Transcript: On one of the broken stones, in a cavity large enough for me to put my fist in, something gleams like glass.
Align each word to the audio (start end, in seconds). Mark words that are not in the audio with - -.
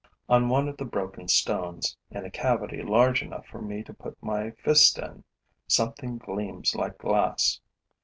On 0.27 0.49
one 0.49 0.67
of 0.67 0.77
the 0.77 0.83
broken 0.85 1.27
stones, 1.27 1.95
in 2.09 2.25
a 2.25 2.31
cavity 2.31 2.81
large 2.81 3.21
enough 3.21 3.45
for 3.45 3.61
me 3.61 3.83
to 3.83 3.93
put 3.93 4.17
my 4.19 4.49
fist 4.49 4.97
in, 4.97 5.23
something 5.67 6.17
gleams 6.17 6.73
like 6.75 6.97
glass. 6.97 7.59